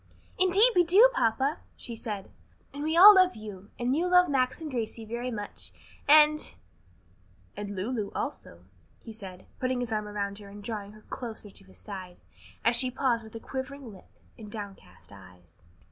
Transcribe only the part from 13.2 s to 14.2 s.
with quivering lip